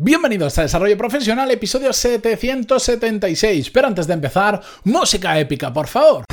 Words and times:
Bienvenidos 0.00 0.56
a 0.56 0.62
Desarrollo 0.62 0.96
Profesional, 0.96 1.50
episodio 1.50 1.92
776. 1.92 3.68
Pero 3.70 3.88
antes 3.88 4.06
de 4.06 4.14
empezar, 4.14 4.62
música 4.84 5.36
épica, 5.40 5.72
por 5.72 5.88
favor. 5.88 6.24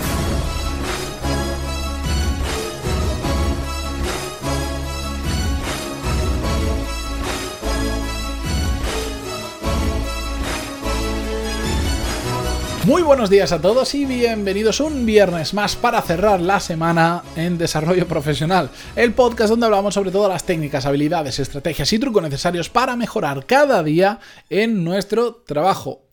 Muy 12.86 13.02
buenos 13.02 13.32
días 13.32 13.52
a 13.52 13.60
todos 13.60 13.96
y 13.96 14.06
bienvenidos 14.06 14.80
un 14.80 15.08
viernes 15.08 15.56
más 15.56 15.76
para 15.76 16.04
cerrar 16.04 16.40
la 16.40 16.60
semana 16.60 17.24
en 17.36 17.58
Desarrollo 17.58 18.08
Profesional, 18.08 18.70
el 18.96 19.12
podcast 19.14 19.50
donde 19.50 19.66
hablamos 19.66 19.96
sobre 19.96 20.12
todas 20.12 20.32
las 20.32 20.46
técnicas, 20.46 20.86
habilidades, 20.86 21.40
estrategias 21.40 21.92
y 21.94 21.98
trucos 21.98 22.22
necesarios 22.22 22.70
para 22.70 22.96
mejorar 22.96 23.48
cada 23.48 23.82
día 23.82 24.20
en 24.52 24.84
nuestro 24.84 25.34
trabajo. 25.34 26.04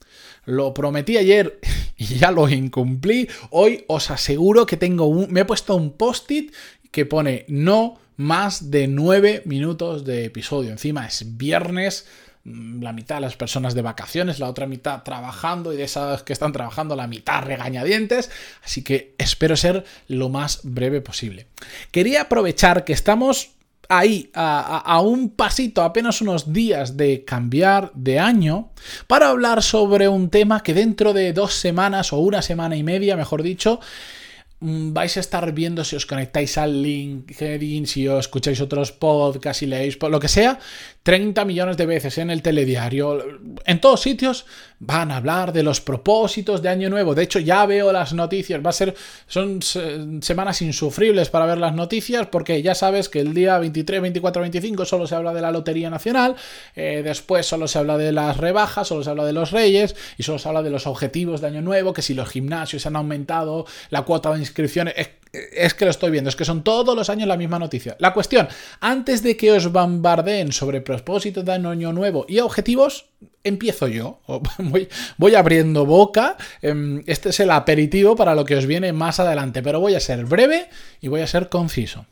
Lo 0.46 0.72
prometí 0.72 1.18
ayer 1.18 1.60
y 1.98 2.06
ya 2.06 2.30
lo 2.30 2.48
incumplí. 2.48 3.28
Hoy 3.50 3.84
os 3.88 4.10
aseguro 4.10 4.64
que 4.64 4.78
tengo 4.78 5.04
un, 5.04 5.30
me 5.30 5.40
he 5.40 5.44
puesto 5.44 5.76
un 5.76 5.92
post-it 5.92 6.54
que 6.90 7.04
pone 7.04 7.44
no 7.48 7.98
más 8.16 8.70
de 8.70 8.88
9 8.88 9.42
minutos 9.44 10.06
de 10.06 10.24
episodio. 10.24 10.70
Encima 10.70 11.06
es 11.06 11.36
viernes 11.36 12.06
la 12.44 12.92
mitad 12.92 13.16
de 13.16 13.20
las 13.22 13.36
personas 13.36 13.74
de 13.74 13.82
vacaciones, 13.82 14.40
la 14.40 14.48
otra 14.48 14.66
mitad 14.66 15.02
trabajando 15.02 15.72
y 15.72 15.76
de 15.76 15.84
esas 15.84 16.22
que 16.24 16.32
están 16.32 16.52
trabajando 16.52 16.96
la 16.96 17.06
mitad 17.06 17.42
regañadientes, 17.42 18.30
así 18.64 18.82
que 18.82 19.14
espero 19.18 19.56
ser 19.56 19.84
lo 20.08 20.28
más 20.28 20.60
breve 20.64 21.00
posible. 21.00 21.46
Quería 21.92 22.22
aprovechar 22.22 22.84
que 22.84 22.92
estamos 22.92 23.52
ahí 23.88 24.30
a, 24.34 25.00
un 25.02 25.30
pasito, 25.30 25.82
apenas 25.82 26.20
unos 26.20 26.52
días 26.52 26.96
de 26.96 27.24
cambiar 27.24 27.92
de 27.94 28.18
año, 28.18 28.70
para 29.06 29.28
hablar 29.28 29.62
sobre 29.62 30.08
un 30.08 30.30
tema 30.30 30.62
que 30.62 30.74
dentro 30.74 31.12
de 31.12 31.32
dos 31.32 31.54
semanas 31.54 32.12
o 32.12 32.18
una 32.18 32.42
semana 32.42 32.76
y 32.76 32.82
media, 32.82 33.16
mejor 33.16 33.42
dicho, 33.42 33.80
Mm, 33.80 34.31
vais 34.62 35.16
a 35.16 35.20
estar 35.20 35.52
viendo 35.52 35.82
si 35.82 35.96
os 35.96 36.06
conectáis 36.06 36.56
al 36.56 36.82
LinkedIn, 36.82 37.86
si 37.86 38.06
os 38.06 38.26
escucháis 38.26 38.60
otros 38.60 38.92
podcasts, 38.92 39.62
y 39.62 39.66
leéis 39.66 39.98
lo 40.00 40.20
que 40.20 40.28
sea, 40.28 40.60
30 41.02 41.44
millones 41.44 41.76
de 41.76 41.86
veces 41.86 42.18
en 42.18 42.30
el 42.30 42.42
telediario, 42.42 43.18
en 43.66 43.80
todos 43.80 44.00
sitios 44.00 44.46
van 44.84 45.12
a 45.12 45.18
hablar 45.18 45.52
de 45.52 45.62
los 45.62 45.80
propósitos 45.80 46.60
de 46.60 46.68
Año 46.68 46.90
Nuevo. 46.90 47.14
De 47.14 47.22
hecho, 47.22 47.38
ya 47.38 47.64
veo 47.66 47.92
las 47.92 48.12
noticias, 48.12 48.60
va 48.64 48.70
a 48.70 48.72
ser 48.72 48.94
son 49.28 49.60
semanas 49.62 50.60
insufribles 50.60 51.30
para 51.30 51.46
ver 51.46 51.58
las 51.58 51.72
noticias 51.72 52.26
porque 52.26 52.62
ya 52.62 52.74
sabes 52.74 53.08
que 53.08 53.20
el 53.20 53.32
día 53.32 53.58
23, 53.58 54.02
24, 54.02 54.42
25 54.42 54.84
solo 54.84 55.06
se 55.06 55.14
habla 55.14 55.32
de 55.32 55.40
la 55.40 55.52
Lotería 55.52 55.88
Nacional, 55.88 56.34
eh, 56.74 57.02
después 57.04 57.46
solo 57.46 57.68
se 57.68 57.78
habla 57.78 57.96
de 57.96 58.10
las 58.10 58.38
rebajas, 58.38 58.88
solo 58.88 59.04
se 59.04 59.10
habla 59.10 59.24
de 59.24 59.32
los 59.32 59.52
Reyes 59.52 59.94
y 60.18 60.24
solo 60.24 60.40
se 60.40 60.48
habla 60.48 60.62
de 60.64 60.70
los 60.70 60.88
objetivos 60.88 61.40
de 61.40 61.46
Año 61.46 61.62
Nuevo, 61.62 61.92
que 61.92 62.02
si 62.02 62.14
los 62.14 62.28
gimnasios 62.28 62.84
han 62.84 62.96
aumentado 62.96 63.66
la 63.90 64.02
cuota 64.02 64.32
de 64.32 64.40
inscripciones. 64.40 64.94
Es, 64.96 65.10
que 65.32 65.84
lo 65.84 65.90
estoy 65.90 66.10
viendo, 66.10 66.28
es 66.28 66.36
que 66.36 66.44
son 66.44 66.62
todos 66.62 66.94
los 66.94 67.08
años 67.08 67.26
la 67.26 67.38
misma 67.38 67.58
noticia. 67.58 67.96
La 67.98 68.12
cuestión, 68.12 68.48
antes 68.80 69.22
de 69.22 69.36
que 69.36 69.52
os 69.52 69.72
bombardeen 69.72 70.52
sobre 70.52 70.82
propósitos 70.82 71.44
de 71.44 71.52
año 71.52 71.92
nuevo 71.92 72.26
y 72.28 72.40
objetivos, 72.40 73.06
empiezo 73.42 73.88
yo. 73.88 74.20
Voy, 74.58 74.88
voy, 75.16 75.34
abriendo 75.34 75.86
boca. 75.86 76.36
Em, 76.60 77.02
este 77.06 77.30
es 77.30 77.40
el 77.40 77.50
aperitivo 77.50 78.14
para 78.14 78.34
lo 78.34 78.44
que 78.44 78.56
os 78.56 78.66
viene 78.66 78.92
más 78.92 79.20
adelante, 79.20 79.62
pero 79.62 79.80
voy 79.80 79.94
a 79.94 80.00
ser 80.00 80.24
breve 80.26 80.68
y 81.00 81.08
voy 81.08 81.22
a 81.22 81.26
ser 81.26 81.48
conciso. 81.48 82.06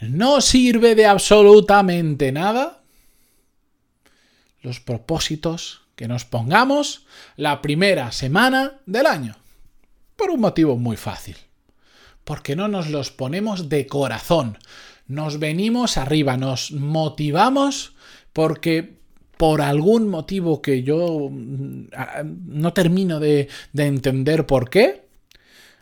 No 0.00 0.40
sirve 0.40 0.94
de 0.94 1.06
absolutamente 1.06 2.32
nada 2.32 2.82
los 4.62 4.80
propósitos 4.80 5.82
que 5.96 6.08
nos 6.08 6.24
pongamos 6.24 7.06
la 7.36 7.62
primera 7.62 8.12
semana 8.12 8.80
del 8.86 9.06
año. 9.06 9.36
Por 10.16 10.30
un 10.30 10.40
motivo 10.40 10.76
muy 10.76 10.96
fácil 10.96 11.36
porque 12.28 12.56
no 12.56 12.68
nos 12.68 12.90
los 12.90 13.10
ponemos 13.10 13.70
de 13.70 13.86
corazón. 13.86 14.58
Nos 15.06 15.38
venimos 15.38 15.96
arriba, 15.96 16.36
nos 16.36 16.72
motivamos 16.72 17.94
porque 18.34 18.98
por 19.38 19.62
algún 19.62 20.08
motivo 20.10 20.60
que 20.60 20.82
yo 20.82 21.30
mm, 21.30 21.86
no 22.48 22.74
termino 22.74 23.18
de, 23.18 23.48
entender 23.74 24.44
por 24.44 24.68
qué, 24.68 25.07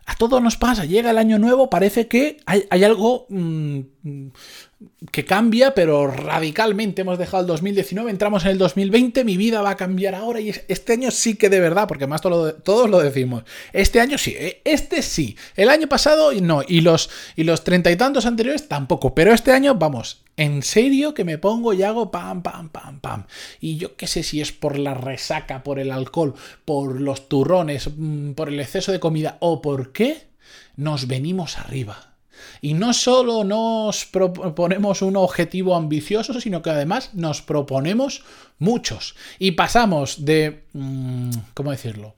a 0.06 0.14
todos 0.14 0.40
nos 0.40 0.56
pasa, 0.56 0.84
llega 0.84 1.10
el 1.10 1.18
año 1.18 1.38
nuevo, 1.38 1.68
parece 1.68 2.06
que 2.06 2.36
hay, 2.46 2.84
algo 2.84 3.26
mm, 3.28 3.80
que 5.10 5.24
cambia, 5.24 5.74
pero 5.74 6.06
radicalmente. 6.06 7.02
Hemos 7.02 7.18
dejado 7.18 7.40
el 7.40 7.48
2019, 7.48 8.12
entramos 8.12 8.44
en 8.44 8.52
el 8.52 8.58
2020, 8.58 9.24
mi 9.24 9.36
vida 9.36 9.62
va 9.62 9.70
a 9.70 9.76
cambiar 9.76 10.14
ahora 10.14 10.40
y 10.40 10.50
este 10.68 10.92
año 10.92 11.10
sí 11.10 11.34
que 11.34 11.50
de 11.50 11.58
verdad, 11.58 11.88
porque 11.88 12.06
más 12.06 12.20
todos 12.20 12.88
lo 12.88 13.00
decimos. 13.00 13.42
Este 13.72 14.00
año 14.00 14.16
sí, 14.16 14.34
eh, 14.38 14.62
este 14.64 15.02
sí. 15.02 15.36
El 15.56 15.70
año 15.70 15.88
pasado 15.88 16.32
no, 16.40 16.62
y 16.66 16.82
los 16.82 17.10
y 17.34 17.42
los 17.42 17.64
treinta 17.64 17.90
y 17.90 17.96
tantos 17.96 18.26
anteriores 18.26 18.68
tampoco, 18.68 19.12
pero 19.12 19.34
este 19.34 19.50
año 19.50 19.74
vamos, 19.74 20.22
en 20.36 20.62
serio 20.62 21.14
que 21.14 21.24
me 21.24 21.38
pongo 21.38 21.72
y 21.72 21.82
hago 21.82 22.10
pam, 22.10 22.42
pam, 22.42 22.68
pam, 22.68 23.00
pam. 23.00 23.26
Y 23.60 23.76
yo 23.76 23.96
qué 23.96 24.06
sé 24.06 24.22
si 24.22 24.40
es 24.40 24.52
por 24.52 24.78
la 24.78 24.94
resaca, 24.94 25.62
por 25.62 25.78
el 25.78 25.90
alcohol, 25.90 26.34
por 26.64 27.00
los 27.00 27.28
turrones, 27.28 27.90
mm, 27.96 28.32
por 28.32 28.48
el 28.48 28.60
exceso 28.60 28.92
de 28.92 29.00
comida 29.00 29.38
o 29.40 29.62
por 29.62 29.92
qué 29.92 30.28
nos 30.76 31.06
venimos 31.06 31.58
arriba. 31.58 32.12
Y 32.60 32.74
no 32.74 32.92
solo 32.92 33.44
nos 33.44 34.04
proponemos 34.04 35.02
un 35.02 35.16
objetivo 35.16 35.74
ambicioso, 35.74 36.38
sino 36.40 36.62
que 36.62 36.70
además 36.70 37.14
nos 37.14 37.40
proponemos 37.40 38.24
muchos. 38.58 39.16
Y 39.38 39.52
pasamos 39.52 40.24
de... 40.24 40.64
Mm, 40.74 41.30
¿Cómo 41.54 41.70
decirlo? 41.70 42.14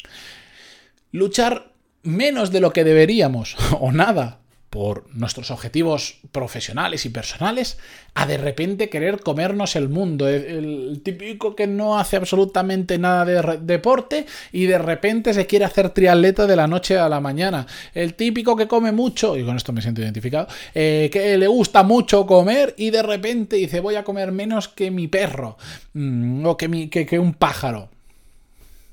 Luchar 1.12 1.72
menos 2.02 2.50
de 2.50 2.60
lo 2.60 2.72
que 2.72 2.84
deberíamos, 2.84 3.56
o 3.80 3.92
nada, 3.92 4.40
por 4.70 5.06
nuestros 5.14 5.50
objetivos 5.50 6.18
profesionales 6.30 7.06
y 7.06 7.08
personales 7.08 7.78
a 8.14 8.26
de 8.26 8.36
repente 8.36 8.90
querer 8.90 9.20
comernos 9.20 9.76
el 9.76 9.88
mundo. 9.88 10.28
El, 10.28 11.00
típico 11.02 11.56
que 11.56 11.66
no 11.66 11.98
hace 11.98 12.16
absolutamente 12.16 12.98
nada 12.98 13.24
de 13.24 13.58
deporte 13.58 14.26
y 14.52 14.66
de 14.66 14.78
repente 14.78 15.32
se 15.32 15.46
quiere 15.46 15.64
hacer 15.64 15.90
triatleta 15.90 16.46
de 16.46 16.56
la 16.56 16.66
noche 16.66 16.98
a 16.98 17.08
la 17.08 17.20
mañana. 17.20 17.66
El 17.94 18.14
típico 18.14 18.56
que 18.56 18.68
come 18.68 18.92
mucho, 18.92 19.36
y 19.36 19.44
con 19.44 19.56
esto 19.56 19.72
me 19.72 19.80
siento 19.80 20.02
identificado, 20.02 20.48
eh, 20.74 21.08
que 21.12 21.38
le 21.38 21.46
gusta 21.46 21.82
mucho 21.82 22.26
comer 22.26 22.74
y 22.76 22.90
de 22.90 23.02
repente 23.02 23.56
dice 23.56 23.80
voy 23.80 23.94
a 23.94 24.04
comer 24.04 24.32
menos 24.32 24.68
que 24.68 24.90
mi 24.90 25.08
perro 25.08 25.56
mm, 25.94 26.44
o 26.44 26.56
que, 26.56 26.68
mi, 26.68 26.88
que 26.88 27.18
un 27.18 27.32
pájaro. 27.34 27.90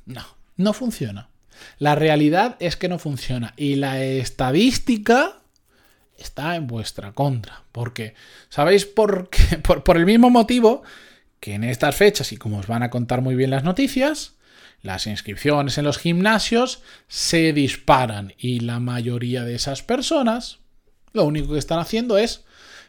No, 0.06 0.24
no 0.56 0.74
funciona. 0.74 1.30
La 1.80 1.96
realidad 1.96 2.56
es 2.60 2.76
que 2.76 2.88
no 2.88 3.00
funciona. 3.00 3.54
Y 3.58 3.76
la 3.76 4.04
estadística 4.04 5.42
está 6.18 6.56
en 6.56 6.68
vuestra 6.68 7.14
contra. 7.14 7.64
Porque, 7.72 8.14
¿sabéis 8.50 8.86
por 8.86 9.30
qué? 9.30 9.58
Por, 9.64 9.98
el 9.98 10.06
mismo 10.06 10.30
motivo 10.30 10.84
que 11.40 11.54
en 11.54 11.64
estas 11.64 11.96
fechas, 11.96 12.32
y 12.32 12.38
como 12.38 12.60
os 12.60 12.68
van 12.68 12.84
a 12.84 12.90
contar 12.90 13.22
muy 13.22 13.36
bien 13.36 13.52
las 13.52 13.64
noticias, 13.64 14.34
las 14.82 15.08
inscripciones 15.08 15.78
en 15.78 15.86
los 15.86 15.98
gimnasios 15.98 16.82
se 17.08 17.54
disparan 17.54 18.34
y 18.38 18.62
la 18.62 18.80
mayoría 18.80 19.44
de 19.44 19.56
esas 19.56 19.84
personas 19.84 20.60
lo 21.16 21.24
único 21.24 21.54
que 21.54 21.60
están 21.60 21.80
haciendo 21.80 22.18
es 22.18 22.44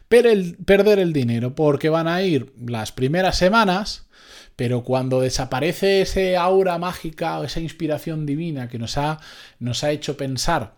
perder 0.09 0.99
el 0.99 1.13
dinero 1.13 1.55
porque 1.55 1.89
van 1.89 2.07
a 2.07 2.21
ir 2.21 2.53
las 2.65 2.91
primeras 2.91 3.37
semanas, 3.37 4.07
pero 4.55 4.83
cuando 4.83 5.21
desaparece 5.21 6.01
ese 6.01 6.37
aura 6.37 6.77
mágica 6.77 7.39
o 7.39 7.45
esa 7.45 7.59
inspiración 7.59 8.25
divina 8.25 8.67
que 8.67 8.79
nos 8.79 8.97
ha, 8.97 9.19
nos 9.59 9.83
ha 9.83 9.91
hecho 9.91 10.17
pensar 10.17 10.75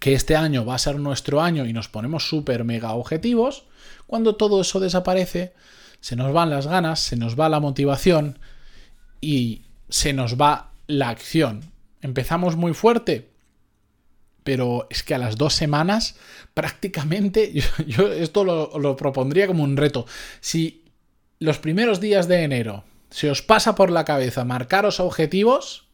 que 0.00 0.14
este 0.14 0.36
año 0.36 0.64
va 0.64 0.74
a 0.74 0.78
ser 0.78 0.98
nuestro 0.98 1.40
año 1.40 1.66
y 1.66 1.72
nos 1.72 1.88
ponemos 1.88 2.28
súper 2.28 2.64
mega 2.64 2.92
objetivos, 2.92 3.64
cuando 4.06 4.36
todo 4.36 4.60
eso 4.60 4.80
desaparece, 4.80 5.52
se 6.00 6.16
nos 6.16 6.32
van 6.32 6.50
las 6.50 6.66
ganas, 6.66 7.00
se 7.00 7.16
nos 7.16 7.38
va 7.38 7.48
la 7.48 7.60
motivación 7.60 8.38
y 9.20 9.62
se 9.88 10.12
nos 10.12 10.40
va 10.40 10.70
la 10.86 11.08
acción. 11.08 11.72
Empezamos 12.02 12.56
muy 12.56 12.74
fuerte, 12.74 13.30
pero 14.44 14.86
es 14.90 15.02
que 15.02 15.14
a 15.14 15.18
las 15.18 15.36
dos 15.36 15.54
semanas 15.54 16.16
prácticamente, 16.54 17.52
yo, 17.86 18.12
esto 18.12 18.44
lo, 18.44 18.96
propondría 18.96 19.46
como 19.46 19.64
un 19.64 19.76
reto. 19.76 20.06
Si 20.40 20.84
los 21.40 21.58
primeros 21.58 22.00
días 22.00 22.28
de 22.28 22.44
enero 22.44 22.84
se 23.10 23.30
os 23.30 23.42
pasa 23.42 23.74
por 23.74 23.90
la 23.90 24.04
cabeza 24.04 24.44
marcaros 24.44 25.00
objetivos, 25.00 25.85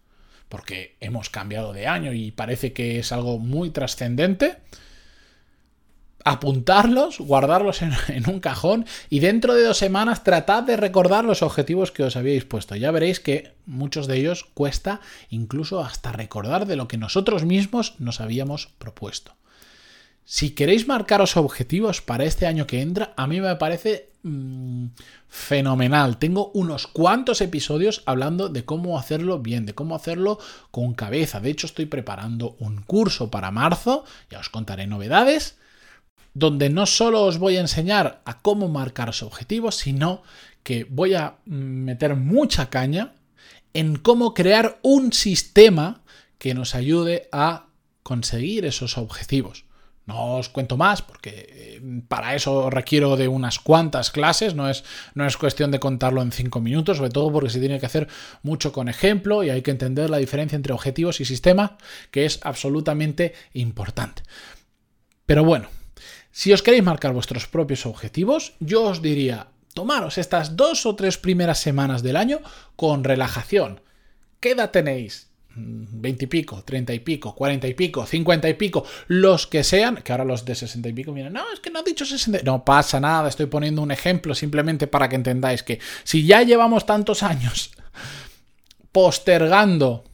porque 0.53 0.97
hemos 1.01 1.31
cambiado 1.31 1.73
de 1.73 1.87
año 1.87 2.13
y 2.13 2.31
parece 2.31 2.75
que 2.75 2.99
es 2.99 3.11
algo 3.11 3.39
muy 3.39 3.71
trascendente, 3.71 4.59
apuntarlos, 6.27 7.21
guardarlos 7.21 7.81
en, 8.09 8.29
un 8.29 8.39
cajón 8.39 8.85
y 9.09 9.21
dentro 9.21 9.55
de 9.55 9.65
dos 9.65 9.79
semanas 9.79 10.25
tratad 10.25 10.63
de 10.63 10.77
recordar 10.77 11.25
los 11.25 11.41
objetivos 11.41 11.91
que 11.91 12.03
os 12.03 12.17
habíais 12.17 12.45
puesto. 12.45 12.77
Ya 12.77 12.91
veréis 12.91 13.19
que 13.19 13.55
muchos 13.65 14.07
de 14.07 14.19
ellos 14.19 14.45
cuesta 14.53 15.01
incluso 15.31 15.81
hasta 15.81 16.13
recordar 16.13 16.67
de 16.67 16.77
lo 16.77 16.87
que 16.87 16.99
nosotros 16.99 17.47
mismos 17.47 17.95
nos 17.99 18.21
habíamos 18.21 18.67
propuesto. 18.77 19.35
Si 20.27 20.51
queréis 20.51 20.87
marcaros 20.87 21.39
objetivos 21.39 22.03
para 22.03 22.25
este 22.25 22.47
año 22.47 22.67
que 22.67 22.83
entra, 22.83 23.15
a 23.17 23.27
mí 23.27 23.41
me 23.41 23.57
parece 23.57 24.12
mm, 24.23 24.87
fenomenal. 25.29 26.19
Tengo 26.19 26.51
unos 26.55 26.87
cuantos 26.87 27.41
episodios 27.41 28.03
hablando 28.07 28.49
de 28.49 28.65
cómo 28.65 28.99
hacerlo 28.99 29.39
bien, 29.41 29.67
de 29.67 29.75
cómo 29.75 29.95
hacerlo 29.95 30.39
con 30.71 30.95
cabeza. 30.95 31.41
De 31.41 31.51
hecho, 31.51 31.67
estoy 31.67 31.87
preparando 31.87 32.57
un 32.59 32.83
curso 32.83 33.31
para 33.31 33.51
marzo, 33.51 34.05
ya 34.31 34.39
os 34.39 34.49
contaré 34.49 34.87
novedades, 34.87 35.57
donde 36.35 36.71
no 36.71 36.87
solo 36.87 37.25
os 37.25 37.39
voy 37.39 37.57
a 37.57 37.61
enseñar 37.61 38.23
a 38.25 38.41
cómo 38.41 38.69
marcar 38.69 39.09
los 39.09 39.23
objetivos, 39.23 39.77
sino 39.77 40.23
que 40.63 40.85
voy 40.85 41.15
a 41.15 41.37
meter 41.45 42.17
mucha 42.17 42.71
caña 42.71 43.15
en 43.75 43.97
cómo 43.97 44.35
crear 44.35 44.79
un 44.83 45.13
sistema 45.13 46.03
que 46.39 46.55
nos 46.55 46.75
ayude 46.75 47.29
a 47.33 47.67
conseguir 48.03 48.65
esos 48.65 48.99
objetivos. 48.99 49.65
No 50.05 50.37
os 50.37 50.49
cuento 50.49 50.77
más 50.77 51.01
porque 51.01 51.47
eh, 51.49 52.03
para 52.09 52.35
eso 52.35 52.71
requiero 52.71 53.17
de 53.17 53.29
unas 53.29 53.61
cuantas 53.61 54.11
clases, 54.11 54.55
no 54.55 54.69
es, 54.69 54.85
no 55.15 55.27
es 55.27 55.37
cuestión 55.37 55.71
de 55.71 55.79
contarlo 55.79 56.23
en 56.23 56.33
cinco 56.33 56.61
minutos, 56.61 56.97
sobre 56.97 57.11
todo 57.11 57.31
porque 57.33 57.51
se 57.51 57.61
tiene 57.61 57.79
que 57.79 57.87
hacer 57.87 58.09
mucho 58.43 58.73
con 58.73 58.89
ejemplo 58.89 59.45
y 59.45 59.51
hay 59.51 59.63
que 59.63 59.71
entender 59.71 60.11
la 60.11 60.17
diferencia 60.17 60.57
entre 60.57 60.73
objetivos 60.73 61.21
y 61.21 61.25
sistema, 61.25 61.79
que 62.11 62.25
es 62.25 62.41
absolutamente 62.43 63.35
importante. 63.53 64.23
Pero 65.25 65.45
bueno, 65.45 65.69
si 66.33 66.53
os 66.53 66.63
queréis 66.63 66.83
marcar 66.83 67.13
vuestros 67.13 67.47
propios 67.47 67.87
objetivos, 67.87 68.55
yo 68.59 68.85
os 68.85 69.03
diría, 69.03 69.49
tomaros 69.75 70.19
estas 70.19 70.57
dos 70.57 70.85
o 70.87 70.97
tres 70.97 71.17
primeras 71.17 71.59
semanas 71.59 72.03
del 72.03 72.17
año 72.17 72.41
con 72.75 73.05
relajación. 73.05 73.81
¿Qué 74.41 74.53
edad 74.53 74.71
tenéis? 74.71 75.32
20 75.55 76.25
y 76.25 76.29
pico, 76.29 76.63
30 76.65 76.95
y 76.95 76.99
pico, 77.01 77.35
40 77.35 77.69
y 77.69 77.75
pico, 77.75 78.07
50 78.07 78.49
y 78.49 78.55
pico, 78.55 78.85
los 79.09 79.47
que 79.47 79.65
sean, 79.65 79.97
que 79.97 80.13
ahora 80.13 80.25
los 80.25 80.45
de 80.45 80.55
60 80.55 80.89
y 80.89 80.93
pico 80.93 81.13
miren, 81.13 81.33
no, 81.33 81.45
es 81.53 81.61
que 81.61 81.71
no 81.71 81.81
ha 81.81 81.83
dicho 81.83 82.05
60, 82.05 82.41
no 82.45 82.65
pasa 82.65 83.01
nada, 83.01 83.29
estoy 83.29 83.47
poniendo 83.47 83.83
un 83.83 83.91
ejemplo 83.91 84.35
simplemente 84.35 84.87
para 84.87 85.09
que 85.09 85.17
entendáis 85.17 85.63
que 85.63 85.79
si 86.05 86.27
ya 86.27 86.43
llevamos 86.43 86.87
tantos 86.87 87.23
años 87.23 87.73
postergando 88.93 90.05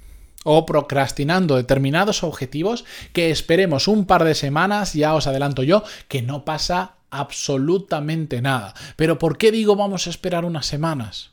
o 0.45 0.65
procrastinando 0.65 1.57
determinados 1.57 2.23
objetivos, 2.23 2.85
que 3.13 3.31
esperemos 3.31 3.89
un 3.89 4.07
par 4.07 4.25
de 4.25 4.35
semanas, 4.35 4.95
ya 4.95 5.15
os 5.15 5.27
adelanto 5.27 5.63
yo, 5.63 5.85
que 6.09 6.23
no 6.23 6.45
pasa 6.45 6.95
absolutamente 7.11 8.41
nada. 8.41 8.75
Pero 8.97 9.19
¿por 9.19 9.37
qué 9.37 9.53
digo 9.53 9.77
vamos 9.77 10.07
a 10.07 10.11
esperar 10.11 10.45
unas 10.45 10.67
semanas? 10.67 11.33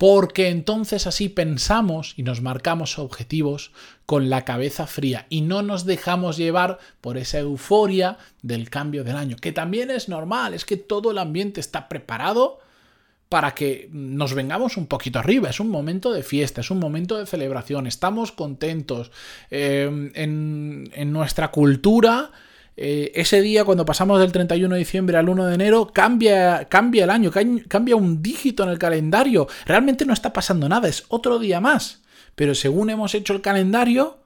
Porque 0.00 0.48
entonces 0.48 1.06
así 1.06 1.28
pensamos 1.28 2.14
y 2.16 2.22
nos 2.22 2.40
marcamos 2.40 2.98
objetivos 2.98 3.70
con 4.06 4.30
la 4.30 4.46
cabeza 4.46 4.86
fría 4.86 5.26
y 5.28 5.42
no 5.42 5.60
nos 5.60 5.84
dejamos 5.84 6.38
llevar 6.38 6.78
por 7.02 7.18
esa 7.18 7.40
euforia 7.40 8.16
del 8.40 8.70
cambio 8.70 9.04
del 9.04 9.16
año, 9.16 9.36
que 9.36 9.52
también 9.52 9.90
es 9.90 10.08
normal, 10.08 10.54
es 10.54 10.64
que 10.64 10.78
todo 10.78 11.10
el 11.10 11.18
ambiente 11.18 11.60
está 11.60 11.86
preparado 11.90 12.60
para 13.28 13.54
que 13.54 13.90
nos 13.92 14.32
vengamos 14.32 14.78
un 14.78 14.86
poquito 14.86 15.18
arriba. 15.18 15.50
Es 15.50 15.60
un 15.60 15.68
momento 15.68 16.14
de 16.14 16.22
fiesta, 16.22 16.62
es 16.62 16.70
un 16.70 16.78
momento 16.78 17.18
de 17.18 17.26
celebración, 17.26 17.86
estamos 17.86 18.32
contentos. 18.32 19.12
Eh, 19.50 19.84
en, 20.14 20.90
en 20.94 21.12
nuestra 21.12 21.50
cultura 21.50 22.30
eh, 22.76 23.12
ese 23.14 23.42
día, 23.42 23.64
cuando 23.64 23.84
pasamos 23.84 24.20
del 24.20 24.32
31 24.32 24.74
de 24.74 24.78
diciembre 24.78 25.16
al 25.16 25.28
1 25.28 25.46
de 25.46 25.54
enero, 25.54 25.90
cambia, 25.92 26.66
cambia 26.68 27.04
el 27.04 27.10
año, 27.10 27.30
cambia 27.68 27.96
un 27.96 28.22
dígito 28.22 28.62
en 28.62 28.70
el 28.70 28.78
calendario. 28.78 29.48
Realmente 29.66 30.06
no 30.06 30.12
está 30.12 30.32
pasando 30.32 30.68
nada, 30.68 30.88
es 30.88 31.04
otro 31.08 31.38
día 31.38 31.60
más. 31.60 32.00
Pero 32.34 32.54
según 32.54 32.90
hemos 32.90 33.14
hecho 33.14 33.34
el 33.34 33.42
calendario, 33.42 34.19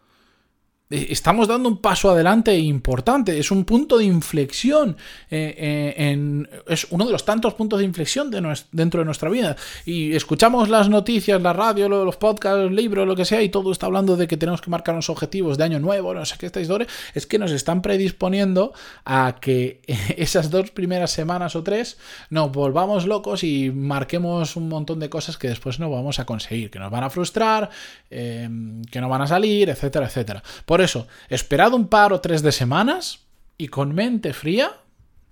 estamos 0.91 1.49
dando 1.49 1.69
un 1.69 1.79
paso 1.79 2.11
adelante 2.11 2.57
importante, 2.59 3.39
es 3.39 3.51
un 3.51 3.65
punto 3.65 3.97
de 3.97 4.05
inflexión, 4.05 4.97
eh, 5.31 5.55
eh, 5.97 6.45
es 6.69 6.87
uno 6.91 7.07
de 7.07 7.13
los 7.13 7.25
tantos 7.25 7.55
puntos 7.55 7.79
de 7.79 7.87
inflexión 7.87 8.31
dentro 8.71 9.01
de 9.01 9.05
nuestra 9.05 9.31
vida. 9.31 9.57
Y 9.87 10.15
escuchamos 10.15 10.69
las 10.69 10.91
noticias, 10.91 11.41
la 11.41 11.55
radio, 11.55 11.89
los 11.89 12.17
podcasts, 12.17 12.65
los 12.65 12.73
libros, 12.73 13.07
lo 13.07 13.17
que 13.17 13.25
sea, 13.25 13.43
y 13.43 13.49
todo 13.49 13.73
está 13.73 13.87
hablando 13.87 14.17
de 14.17 14.29
que 14.29 14.37
tenemos 14.37 14.61
que 14.61 14.71
marcar 14.71 14.95
unos 14.95 15.09
objetivos 15.09 15.57
de 15.57 15.65
año 15.65 15.81
nuevo, 15.81 16.13
no 16.13 16.25
sé 16.27 16.37
qué 16.39 16.47
esta 16.47 16.61
historia, 16.61 16.87
es 17.15 17.27
que 17.27 17.39
nos 17.39 17.51
están 17.51 17.81
predisponiendo 17.81 18.75
a 19.07 19.37
que 19.41 19.81
esas 20.19 20.51
dos 20.51 20.71
primeras 20.71 21.11
semanas 21.11 21.57
o 21.57 21.63
tres 21.63 21.97
nos 22.29 22.53
volvamos 22.53 23.07
locos 23.07 23.43
y 23.43 23.71
marquemos 23.71 24.57
un 24.57 24.69
montón 24.69 25.01
de 25.01 25.09
cosas 25.09 25.39
que 25.39 25.49
después 25.49 25.81
no 25.81 25.91
vamos 25.91 26.19
a 26.19 26.27
conseguir, 26.27 26.71
que 26.71 26.79
nos 26.79 26.91
van 26.91 27.05
a 27.05 27.11
frustrar, 27.11 27.71
que 28.11 29.01
no 29.01 29.09
van 29.09 29.23
a 29.23 29.27
salir, 29.27 29.71
etcétera, 29.71 30.07
etcétera. 30.07 30.43
Eso, 30.81 31.07
esperad 31.29 31.73
un 31.73 31.89
par 31.89 32.13
o 32.13 32.21
tres 32.21 32.43
de 32.43 32.53
semanas 32.53 33.21
y 33.59 33.69
con 33.69 33.95
mente 33.95 34.33
fría, 34.33 34.73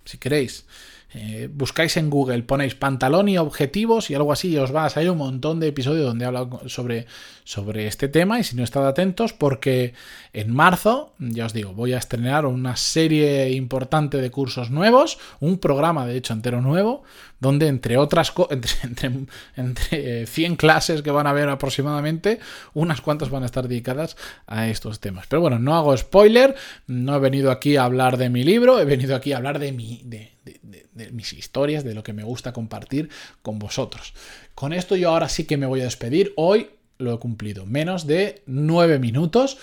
si 0.05 0.17
queréis, 0.17 0.65
eh, 1.15 1.47
buscáis 1.53 1.95
en 1.97 2.09
Google, 2.09 2.41
ponéis 2.41 2.73
pantalón 2.73 3.29
y 3.29 3.37
objetivos 3.37 4.09
y 4.09 4.15
algo 4.15 4.31
así, 4.31 4.49
y 4.49 4.57
os 4.57 4.73
va 4.73 4.85
a 4.85 4.89
salir 4.89 5.11
un 5.11 5.19
montón 5.19 5.59
de 5.59 5.67
episodios 5.67 6.07
donde 6.07 6.25
he 6.25 6.27
hablado 6.27 6.67
sobre, 6.67 7.05
sobre 7.43 7.85
este 7.85 8.07
tema. 8.07 8.39
Y 8.39 8.43
si 8.43 8.55
no 8.55 8.63
estad 8.63 8.87
atentos, 8.87 9.31
porque 9.31 9.93
en 10.33 10.51
marzo, 10.51 11.13
ya 11.19 11.45
os 11.45 11.53
digo, 11.53 11.73
voy 11.73 11.93
a 11.93 11.99
estrenar 11.99 12.47
una 12.47 12.75
serie 12.77 13.51
importante 13.51 14.17
de 14.17 14.31
cursos 14.31 14.71
nuevos, 14.71 15.19
un 15.39 15.59
programa 15.59 16.07
de 16.07 16.17
hecho 16.17 16.33
entero 16.33 16.61
nuevo, 16.61 17.03
donde 17.43 17.67
entre 17.67 17.97
otras 17.97 18.33
entre, 18.81 19.11
entre, 19.55 20.25
100 20.25 20.55
clases 20.55 21.01
que 21.03 21.11
van 21.11 21.27
a 21.27 21.31
haber 21.31 21.49
aproximadamente, 21.49 22.39
unas 22.73 23.01
cuantas 23.01 23.29
van 23.29 23.43
a 23.43 23.45
estar 23.45 23.67
dedicadas 23.67 24.17
a 24.47 24.69
estos 24.69 24.99
temas. 24.99 25.27
Pero 25.27 25.41
bueno, 25.41 25.59
no 25.59 25.75
hago 25.75 25.95
spoiler, 25.95 26.55
no 26.87 27.15
he 27.15 27.19
venido 27.19 27.51
aquí 27.51 27.75
a 27.75 27.83
hablar 27.83 28.17
de 28.17 28.29
mi 28.29 28.43
libro, 28.43 28.79
he 28.79 28.85
venido 28.85 29.15
aquí 29.15 29.33
a 29.33 29.37
hablar 29.37 29.59
de 29.59 29.71
mi. 29.71 30.01
De, 30.05 30.33
de, 30.43 31.11
mis 31.11 31.33
historias, 31.33 31.83
de 31.83 31.95
lo 31.95 32.03
que 32.03 32.13
me 32.13 32.23
gusta 32.23 32.53
compartir 32.53 33.09
con 33.41 33.59
vosotros. 33.59 34.13
Con 34.53 34.73
esto 34.73 34.95
yo 34.95 35.09
ahora 35.09 35.27
sí 35.27 35.45
que 35.45 35.57
me 35.57 35.65
voy 35.65 35.81
a 35.81 35.85
despedir. 35.85 36.33
Hoy 36.35 36.69
lo 36.97 37.13
he 37.13 37.19
cumplido. 37.19 37.65
Menos 37.65 38.05
de 38.05 38.43
nueve 38.45 38.99
minutos. 38.99 39.57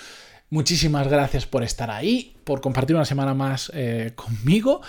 Muchísimas 0.51 1.07
gracias 1.07 1.47
por 1.47 1.63
estar 1.63 1.93
ahí, 1.93 2.35
por 2.43 2.61
compartir 2.61 2.97
una 2.97 3.05
semana 3.05 3.35
más 3.35 3.71
eh, 3.73 4.13
conmigo. 4.17 4.81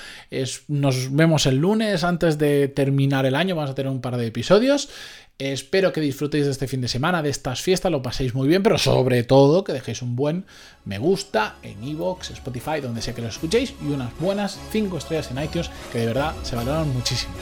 nos 0.68 1.16
vemos 1.16 1.46
el 1.46 1.58
lunes 1.58 2.04
antes 2.04 2.40
de 2.40 2.68
terminar 2.68 3.28
el 3.28 3.36
año. 3.36 3.56
Vamos 3.56 3.70
a 3.70 3.76
tener 3.76 3.92
un 3.92 4.02
par 4.02 4.18
de 4.18 4.26
episodios. 4.26 4.90
Espero 5.38 5.92
que 5.92 6.02
disfrutéis 6.02 6.46
de 6.46 6.52
este 6.52 6.68
fin 6.68 6.82
de 6.82 6.88
semana, 6.88 7.22
de 7.22 7.30
estas 7.30 7.62
fiestas, 7.62 7.92
lo 7.92 8.02
paséis 8.02 8.36
muy 8.36 8.48
bien, 8.48 8.62
pero 8.62 8.78
sobre 8.78 9.24
todo 9.24 9.64
que 9.64 9.74
dejéis 9.74 10.04
un 10.04 10.16
buen 10.16 10.46
me 10.86 11.00
gusta 11.00 11.56
en 11.64 11.84
Evox, 11.84 12.30
Spotify, 12.32 12.80
donde 12.80 13.02
sea 13.02 13.16
que 13.16 13.24
lo 13.24 13.28
escuchéis, 13.28 13.74
y 13.82 13.92
unas 13.92 14.16
buenas 14.20 14.60
5 14.72 14.98
estrellas 15.00 15.32
en 15.32 15.44
iTunes, 15.44 15.72
que 15.92 16.00
de 16.00 16.06
verdad 16.08 16.36
se 16.44 16.56
valoran 16.56 16.94
muchísimo. 16.94 17.34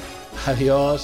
Adiós. 0.45 1.03